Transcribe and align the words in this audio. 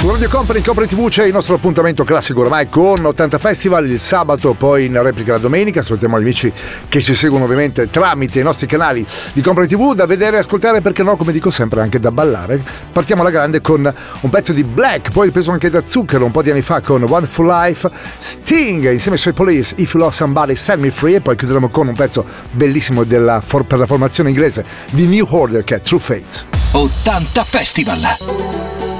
Su 0.00 0.08
Radio 0.08 0.30
Company 0.30 0.62
Company 0.62 0.86
TV 0.86 1.10
c'è 1.10 1.26
il 1.26 1.32
nostro 1.34 1.56
appuntamento 1.56 2.04
classico 2.04 2.40
ormai 2.40 2.70
con 2.70 3.04
80 3.04 3.36
Festival 3.36 3.86
il 3.86 3.98
sabato, 3.98 4.54
poi 4.54 4.86
in 4.86 5.02
replica 5.02 5.32
la 5.32 5.38
domenica. 5.38 5.82
Salutiamo 5.82 6.18
gli 6.18 6.22
amici 6.22 6.50
che 6.88 7.02
ci 7.02 7.14
seguono 7.14 7.44
ovviamente 7.44 7.90
tramite 7.90 8.40
i 8.40 8.42
nostri 8.42 8.66
canali 8.66 9.04
di 9.34 9.42
Company 9.42 9.66
TV 9.66 9.94
da 9.94 10.06
vedere 10.06 10.36
e 10.36 10.38
ascoltare 10.38 10.80
perché 10.80 11.02
no, 11.02 11.16
come 11.16 11.32
dico 11.32 11.50
sempre, 11.50 11.82
anche 11.82 12.00
da 12.00 12.10
ballare. 12.10 12.64
Partiamo 12.90 13.20
alla 13.20 13.30
grande 13.30 13.60
con 13.60 13.94
un 14.20 14.30
pezzo 14.30 14.54
di 14.54 14.64
Black, 14.64 15.10
poi 15.10 15.30
preso 15.32 15.50
anche 15.50 15.68
da 15.68 15.82
Zucchero 15.84 16.24
un 16.24 16.30
po' 16.30 16.40
di 16.40 16.50
anni 16.50 16.62
fa 16.62 16.80
con 16.80 17.04
One 17.06 17.26
Full 17.26 17.46
Life, 17.46 17.90
Sting 18.16 18.90
insieme 18.90 19.16
ai 19.16 19.22
suoi 19.22 19.34
Police, 19.34 19.74
If 19.76 19.92
You 19.92 20.02
Love 20.02 20.14
Somebody, 20.14 20.56
Set 20.56 20.78
Me 20.78 20.90
Free 20.90 21.16
e 21.16 21.20
poi 21.20 21.36
chiuderemo 21.36 21.68
con 21.68 21.88
un 21.88 21.94
pezzo 21.94 22.24
bellissimo 22.52 23.04
della, 23.04 23.42
for, 23.42 23.64
per 23.64 23.78
la 23.78 23.86
formazione 23.86 24.30
inglese 24.30 24.64
di 24.92 25.04
New 25.04 25.26
Order 25.28 25.62
che 25.62 25.74
è 25.74 25.82
True 25.82 26.00
Fate. 26.00 26.46
80 26.72 27.44
Festival. 27.44 28.99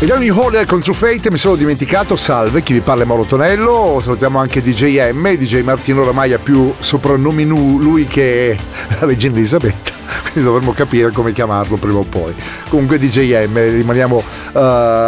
Ed 0.00 0.10
è 0.10 0.14
un 0.14 0.38
Holder 0.38 0.64
con 0.64 0.80
True 0.80 0.94
Fate, 0.94 1.28
mi 1.28 1.38
sono 1.38 1.56
dimenticato, 1.56 2.14
salve, 2.14 2.62
chi 2.62 2.72
vi 2.72 2.80
parla 2.82 3.02
è 3.02 3.04
Mauro 3.04 3.24
Tonello, 3.24 3.98
salutiamo 4.00 4.38
anche 4.38 4.62
DJ 4.62 5.10
M, 5.10 5.28
DJ 5.34 5.62
Martino 5.62 6.02
oramai 6.02 6.32
ha 6.32 6.38
più 6.38 6.72
soprannomi 6.78 7.44
nu, 7.44 7.80
lui 7.80 8.04
che 8.04 8.56
la 9.00 9.06
regina 9.06 9.34
Elisabetta, 9.34 9.90
quindi 10.30 10.48
dovremmo 10.48 10.72
capire 10.72 11.10
come 11.10 11.32
chiamarlo 11.32 11.78
prima 11.78 11.98
o 11.98 12.04
poi. 12.04 12.32
Comunque 12.68 13.00
DJ 13.00 13.44
M, 13.46 13.54
rimaniamo 13.54 14.16
uh, 14.52 14.58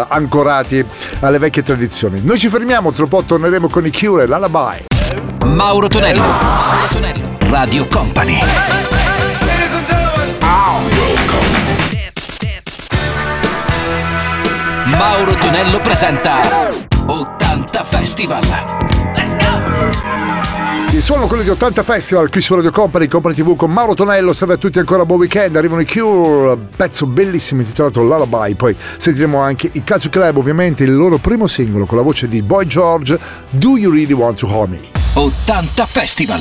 ancorati 0.09 0.85
alle 1.21 1.39
vecchie 1.39 1.63
tradizioni. 1.63 2.21
Noi 2.25 2.41
ci 2.41 2.49
fermiamo, 2.49 2.91
tra 2.91 3.07
po' 3.07 3.23
torneremo 3.23 3.69
con 3.69 3.87
i 3.87 3.93
Cure, 3.93 4.27
l'Alabai. 4.27 4.87
Mauro 5.45 5.87
Tonello, 5.87 6.21
Mauro 6.21 6.87
Tonello, 6.91 7.37
Radio 7.49 7.87
Company. 7.87 9.00
Mauro 14.97 15.35
Tonello 15.35 15.81
presenta 15.81 16.41
80 17.07 17.85
Festival. 17.85 18.43
Let's 19.15 19.37
go! 19.37 20.89
Sì, 20.89 21.01
sono 21.01 21.27
quelli 21.27 21.45
di 21.45 21.51
80 21.51 21.83
Festival 21.83 22.29
qui 22.29 22.41
su 22.41 22.55
Radio 22.55 22.73
Company, 22.73 23.07
Company 23.07 23.35
TV 23.35 23.55
con 23.55 23.71
Mauro 23.71 23.95
Tonello. 23.95 24.33
Salve 24.33 24.55
a 24.55 24.57
tutti 24.57 24.79
ancora, 24.81 25.05
buon 25.05 25.21
weekend. 25.21 25.55
Arrivano 25.55 25.81
i 25.81 25.87
Cure, 25.87 26.57
pezzo 26.75 27.07
bellissimo 27.07 27.61
intitolato 27.61 28.03
Lullaby. 28.03 28.55
Poi 28.55 28.77
sentiremo 28.97 29.39
anche 29.39 29.71
i 29.73 29.85
Calcio 29.85 30.09
Club, 30.09 30.39
ovviamente 30.39 30.83
il 30.83 30.95
loro 30.95 31.19
primo 31.19 31.47
singolo 31.47 31.87
con 31.87 31.97
la 31.97 32.03
voce 32.03 32.27
di 32.29 32.43
Boy 32.43 32.67
George, 32.67 33.19
Do 33.51 33.77
You 33.77 33.93
Really 33.93 34.13
Want 34.13 34.39
to 34.39 34.49
Harm 34.49 34.71
Me? 34.73 34.81
80 35.15 35.87
Festival. 35.87 36.41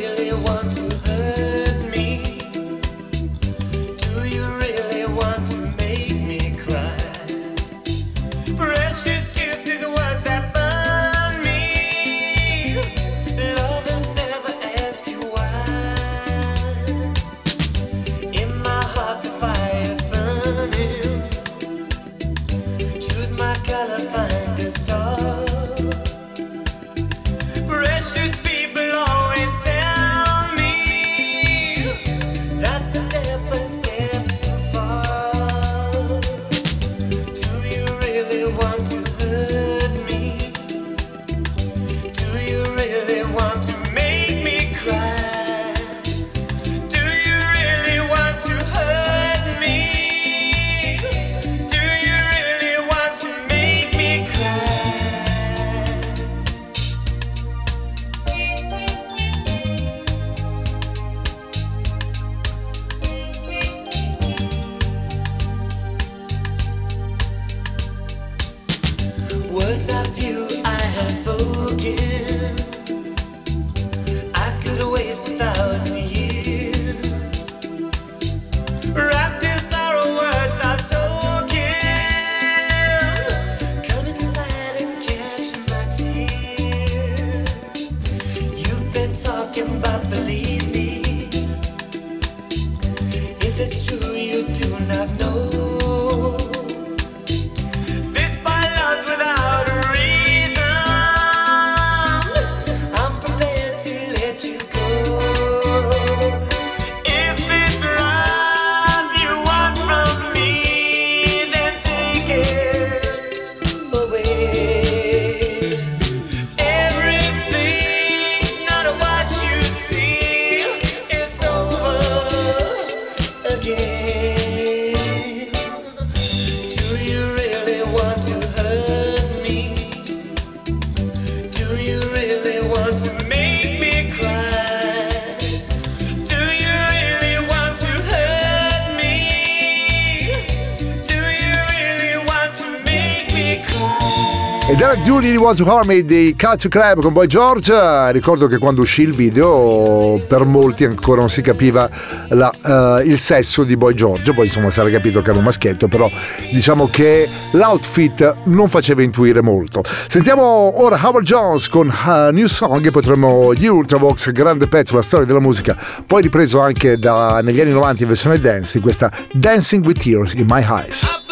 Julie 145.11 145.35
Was 145.35 145.59
Hormade 145.59 146.05
dei 146.05 146.37
Calcio 146.37 146.69
Club 146.69 147.01
con 147.01 147.11
Boy 147.11 147.27
George. 147.27 147.73
Ricordo 148.13 148.47
che 148.47 148.57
quando 148.57 148.79
uscì 148.79 149.01
il 149.01 149.13
video 149.13 150.23
per 150.25 150.45
molti 150.45 150.85
ancora 150.85 151.19
non 151.19 151.29
si 151.29 151.41
capiva 151.41 151.89
la, 152.29 152.49
uh, 152.63 153.05
il 153.05 153.19
sesso 153.19 153.65
di 153.65 153.75
Boy 153.75 153.93
George, 153.93 154.31
poi 154.31 154.45
insomma 154.45 154.71
si 154.71 154.79
era 154.79 154.89
capito 154.89 155.21
che 155.21 155.31
era 155.31 155.37
un 155.37 155.43
maschietto, 155.43 155.89
però 155.89 156.09
diciamo 156.49 156.87
che 156.87 157.27
l'outfit 157.51 158.35
non 158.45 158.69
faceva 158.69 159.03
intuire 159.03 159.41
molto. 159.41 159.83
Sentiamo 160.07 160.81
ora 160.81 160.97
Howard 161.03 161.25
Jones 161.25 161.67
con 161.67 161.87
uh, 161.89 162.31
New 162.31 162.47
Song 162.47 162.85
e 162.85 162.91
potremmo 162.91 163.53
gli 163.53 163.65
Ultravox, 163.65 164.31
grande 164.31 164.67
pezzo, 164.67 164.95
la 164.95 165.01
storia 165.01 165.25
della 165.25 165.41
musica, 165.41 165.75
poi 166.07 166.21
ripreso 166.21 166.61
anche 166.61 166.97
da, 166.97 167.41
negli 167.41 167.59
anni 167.59 167.71
90 167.71 168.03
in 168.03 168.07
versione 168.07 168.39
dance 168.39 168.77
di 168.77 168.79
questa 168.79 169.11
Dancing 169.33 169.85
with 169.85 170.01
Tears 170.01 170.35
in 170.35 170.45
My 170.47 170.63
Eyes. 170.65 171.30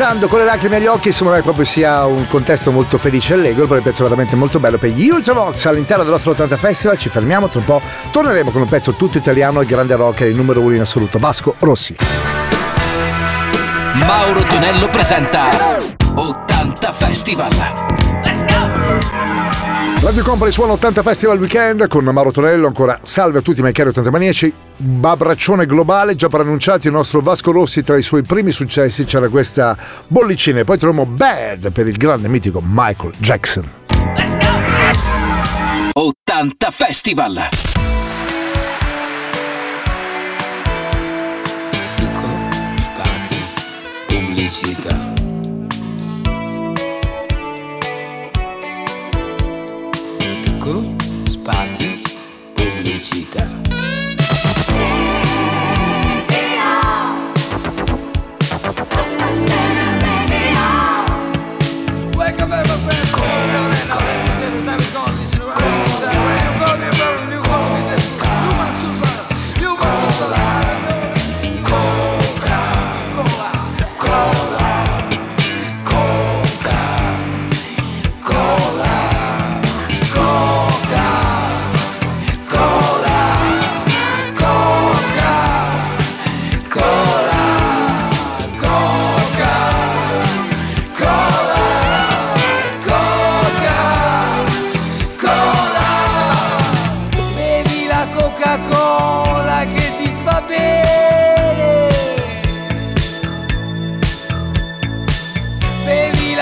Danzando 0.00 0.28
con 0.28 0.38
le 0.38 0.46
lacrime 0.46 0.76
agli 0.76 0.86
occhi 0.86 1.12
sembra 1.12 1.36
che 1.36 1.42
proprio 1.42 1.66
sia 1.66 2.06
un 2.06 2.26
contesto 2.26 2.70
molto 2.70 2.96
felice. 2.96 3.34
E 3.34 3.36
allegro 3.36 3.66
per 3.66 3.76
il 3.76 3.82
pezzo 3.82 4.02
veramente 4.02 4.34
molto 4.34 4.58
bello 4.58 4.78
per 4.78 4.88
gli 4.88 5.10
Ultravox 5.10 5.66
all'interno 5.66 6.04
del 6.04 6.12
nostro 6.12 6.30
80 6.30 6.56
Festival. 6.56 6.96
Ci 6.96 7.10
fermiamo 7.10 7.48
tra 7.48 7.58
un 7.58 7.66
po' 7.66 7.82
torneremo 8.10 8.50
con 8.50 8.62
un 8.62 8.68
pezzo 8.68 8.94
tutto 8.94 9.18
italiano 9.18 9.60
il 9.60 9.66
grande 9.66 9.96
rocker 9.96 10.26
il 10.26 10.34
numero 10.34 10.62
uno 10.62 10.74
in 10.74 10.80
assoluto 10.80 11.18
Vasco 11.18 11.54
Rossi. 11.58 11.96
Mauro 13.92 14.42
Tonello 14.42 14.88
presenta 14.88 15.50
80 16.14 16.92
Festival. 16.92 17.89
Radio 20.02 20.24
Company 20.24 20.50
suona 20.50 20.72
80 20.72 21.02
Festival 21.02 21.38
Weekend 21.38 21.86
con 21.86 22.04
Mauro 22.04 22.30
Tonello 22.30 22.66
ancora 22.66 22.98
salve 23.02 23.40
a 23.40 23.42
tutti 23.42 23.58
i 23.58 23.62
miei 23.62 23.74
cari 23.74 23.90
80 23.90 24.10
maniaci 24.10 24.52
un 24.78 25.04
abbraccione 25.04 25.66
globale 25.66 26.16
già 26.16 26.28
preannunciato 26.28 26.86
il 26.86 26.94
nostro 26.94 27.20
Vasco 27.20 27.52
Rossi 27.52 27.82
tra 27.82 27.98
i 27.98 28.02
suoi 28.02 28.22
primi 28.22 28.50
successi 28.50 29.04
c'era 29.04 29.28
questa 29.28 29.76
bollicina. 30.06 30.60
E 30.60 30.64
poi 30.64 30.78
troviamo 30.78 31.04
Bad 31.04 31.70
per 31.70 31.86
il 31.86 31.98
grande 31.98 32.28
mitico 32.28 32.62
Michael 32.64 33.12
Jackson. 33.18 33.70
80 35.92 36.70
Festival. 36.70 37.48
piccolo 41.96 42.38
spazio 42.80 43.36
pubblicità 44.06 45.09
pubblicità 53.30 53.69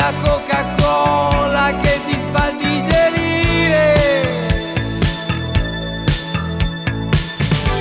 la 0.09 0.15
Coca-Cola 0.23 1.77
che 1.83 2.01
ti 2.07 2.17
fa 2.33 2.51
digerire. 2.59 3.83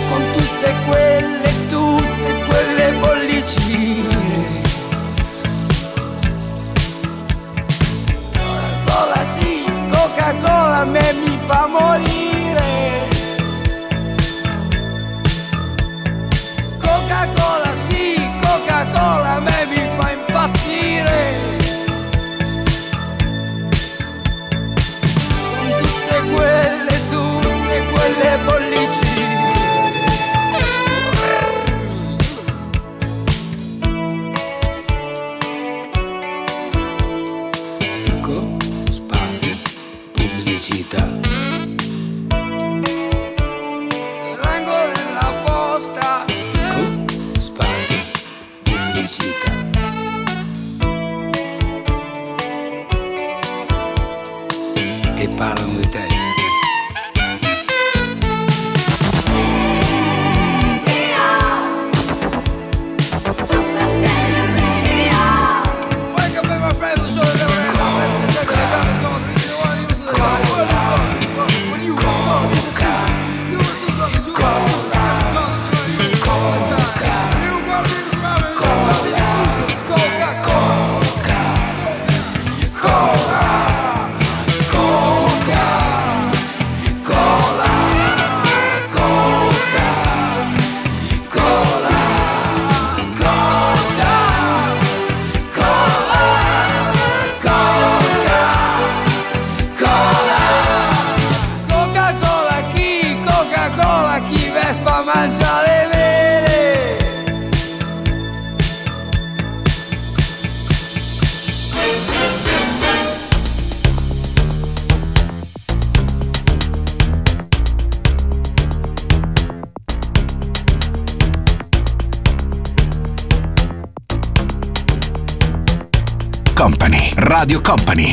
Con 0.10 0.22
tutte 0.34 0.74
quelle, 0.88 1.52
tutte 1.70 2.30
quelle 2.48 2.92
bollicine. 3.00 4.36
Coca-Cola 8.84 9.26
sì, 9.26 9.64
Coca-Cola 9.90 10.84
me 10.84 11.14
mi 11.24 11.38
fa 11.46 11.68
morire. 11.68 11.87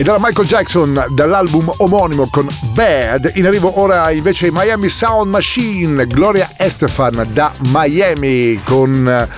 ed 0.00 0.06
era 0.06 0.16
Michael 0.18 0.46
Jackson 0.46 1.04
dall'album 1.10 1.70
omonimo 1.76 2.26
con 2.30 2.48
Bad. 2.72 3.32
In 3.34 3.46
arrivo 3.46 3.78
ora 3.78 4.10
invece 4.10 4.46
i 4.46 4.50
Miami 4.50 4.88
Sound 4.88 5.30
Machine, 5.30 6.06
Gloria 6.06 6.52
Estefan 6.56 7.28
da 7.34 7.52
Miami 7.64 8.62
con 8.64 9.06
eh, 9.06 9.28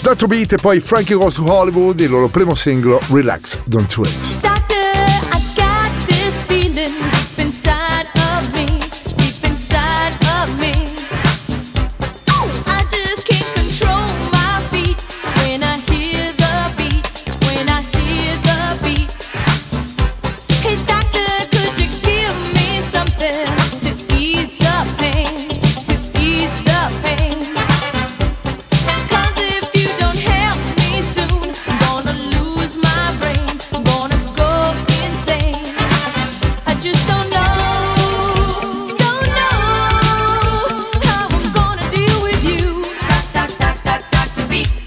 Dr. 0.00 0.28
Beat 0.28 0.52
e 0.52 0.56
poi 0.58 0.78
Frankie 0.78 1.16
Goes 1.16 1.34
to 1.34 1.44
Hollywood, 1.44 1.98
il 1.98 2.10
loro 2.10 2.28
primo 2.28 2.54
singolo 2.54 3.00
Relax, 3.08 3.58
Don't 3.64 3.96
Wait. 3.96 4.51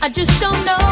I 0.05 0.09
just 0.09 0.39
don't 0.39 0.65
know. 0.67 0.84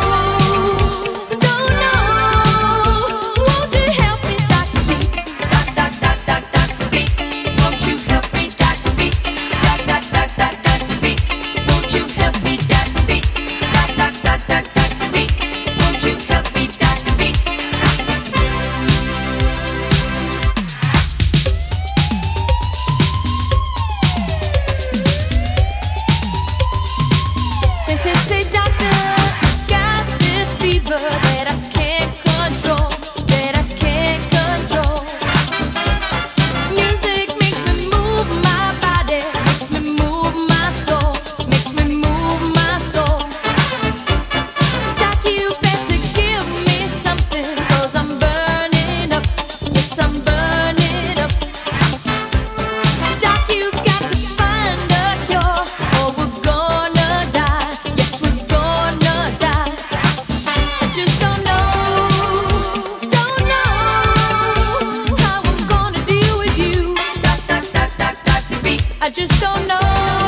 I 69.04 69.10
just 69.10 69.38
don't 69.42 69.68
know. 69.68 70.23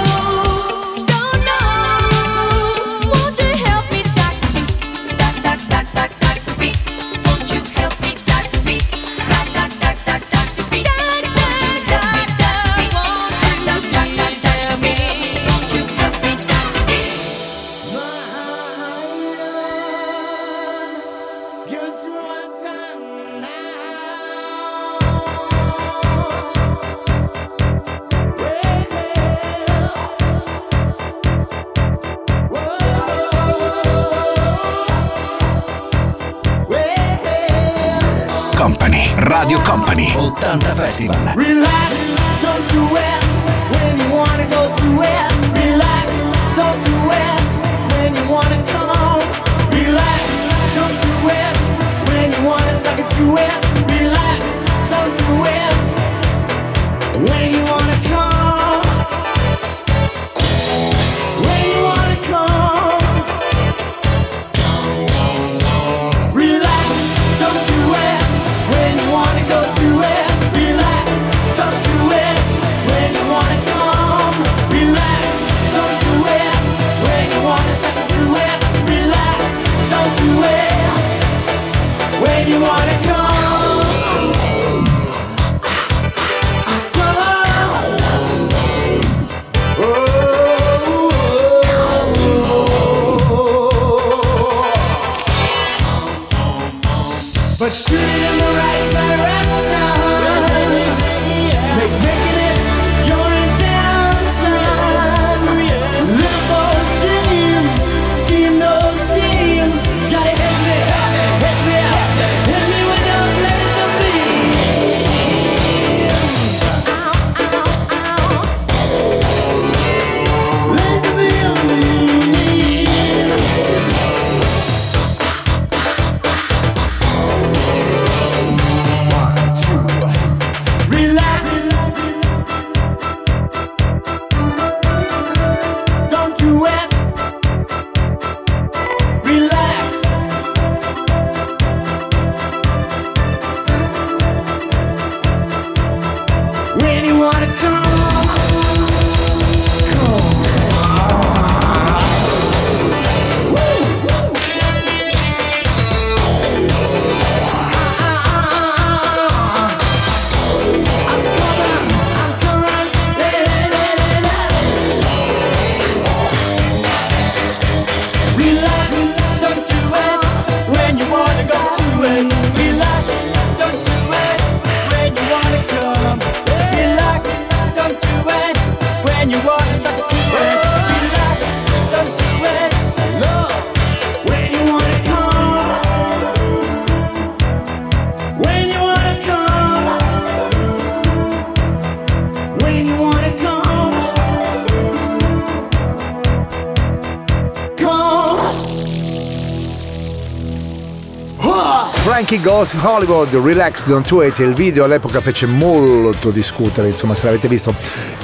She 202.35 202.41
Goes 202.41 202.73
Hollywood, 202.73 203.33
Relax, 203.33 203.85
Don't 203.85 204.11
Wait. 204.11 204.39
Il 204.39 204.53
video 204.53 204.83
all'epoca 204.83 205.21
fece 205.21 205.45
molto 205.45 206.31
discutere, 206.31 206.89
insomma 206.89 207.13
se 207.13 207.27
l'avete 207.27 207.47
visto 207.47 207.73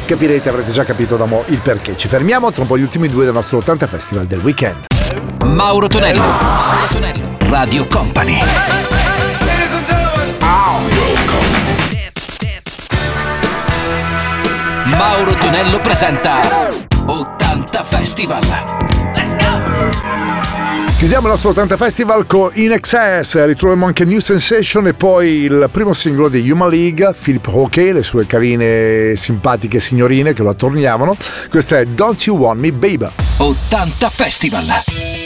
capirete, 0.05 0.49
avrete 0.49 0.73
già 0.73 0.83
capito 0.83 1.15
da 1.15 1.23
mo' 1.23 1.45
il 1.47 1.59
perché. 1.59 1.95
Ci 1.95 2.09
fermiamo 2.09 2.51
tra 2.51 2.63
un 2.63 2.67
po' 2.67 2.77
gli 2.77 2.81
ultimi 2.81 3.07
due 3.07 3.23
del 3.23 3.33
nostro 3.33 3.59
80 3.59 3.87
Festival 3.87 4.25
del 4.25 4.39
weekend. 4.39 4.87
Mauro 5.45 5.87
Tonello, 5.87 6.19
Mauro 6.19 6.87
Tonello, 6.91 7.37
Radio 7.47 7.87
Company. 7.87 8.39
Mauro 14.87 15.33
Tonello 15.35 15.79
presenta 15.79 16.41
80 17.05 17.83
Festival. 17.83 18.43
Let's 19.13 19.35
go! 19.37 20.20
Chiudiamo 21.01 21.25
il 21.25 21.31
nostro 21.33 21.49
80 21.49 21.77
Festival 21.77 22.27
con 22.27 22.51
In 22.53 22.73
Excess, 22.73 23.43
ritroviamo 23.47 23.87
anche 23.87 24.05
New 24.05 24.19
Sensation 24.19 24.85
e 24.85 24.93
poi 24.93 25.29
il 25.29 25.67
primo 25.71 25.93
singolo 25.93 26.29
di 26.29 26.41
Yuma 26.41 26.67
League, 26.67 27.15
Philip 27.19 27.47
Hockey, 27.47 27.91
le 27.91 28.03
sue 28.03 28.27
carine 28.27 29.15
simpatiche 29.15 29.79
signorine 29.79 30.33
che 30.33 30.43
lo 30.43 30.49
attorniavano. 30.49 31.17
Questa 31.49 31.79
è 31.79 31.85
Don't 31.85 32.21
You 32.21 32.37
Want 32.37 32.59
Me 32.59 32.71
Baby. 32.71 33.07
80 33.37 34.09
Festival! 34.11 35.20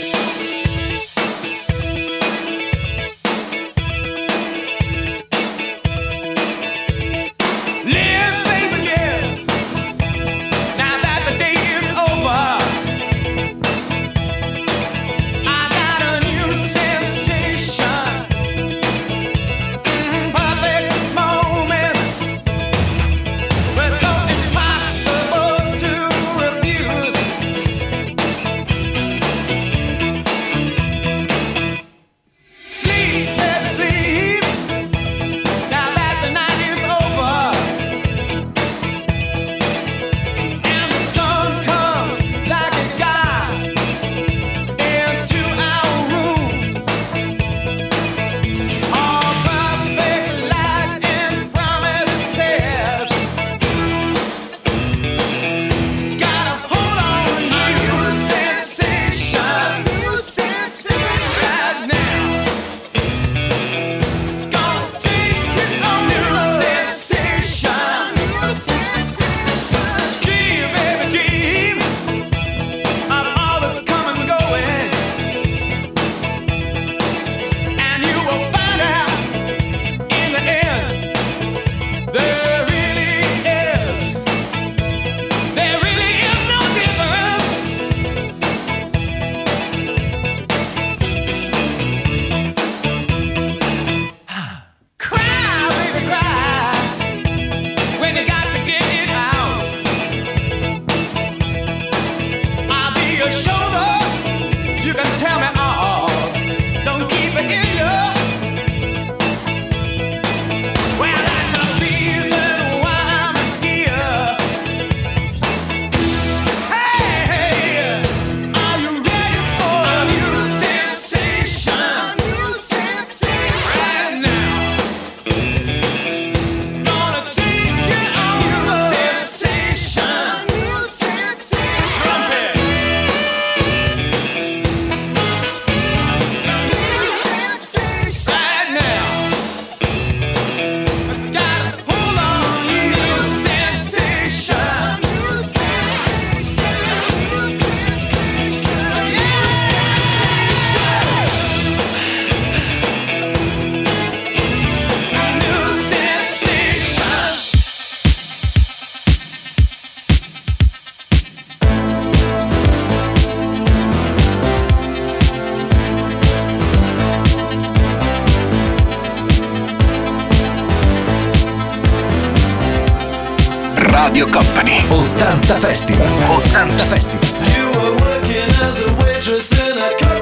Je 179.26 179.32
and 179.32 179.80
I 179.80 179.92
come 179.98 180.15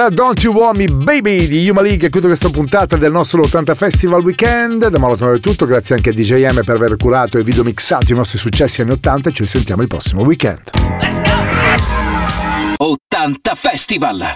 da 0.00 0.08
Don't 0.08 0.42
You 0.42 0.54
Want 0.54 0.78
Me 0.78 0.86
Baby 0.86 1.46
di 1.46 1.60
Yuma 1.60 1.82
League. 1.82 2.08
Chiudo 2.08 2.28
questa 2.28 2.48
puntata 2.48 2.96
del 2.96 3.12
nostro 3.12 3.42
80 3.42 3.74
Festival 3.74 4.22
Weekend. 4.22 4.88
Da 4.88 4.98
Malotono 4.98 5.32
è 5.32 5.40
tutto, 5.40 5.66
grazie 5.66 5.94
anche 5.94 6.08
a 6.08 6.12
DJM 6.14 6.64
per 6.64 6.76
aver 6.76 6.96
curato 6.96 7.36
e 7.36 7.42
video 7.42 7.62
mixato 7.62 8.10
i 8.10 8.16
nostri 8.16 8.38
successi 8.38 8.80
anni 8.80 8.92
80 8.92 9.30
ci 9.30 9.44
sentiamo 9.46 9.82
il 9.82 9.88
prossimo 9.88 10.22
weekend. 10.22 10.62
Let's 11.00 11.20
go! 11.20 11.30
80 12.78 13.54
Festival! 13.54 14.32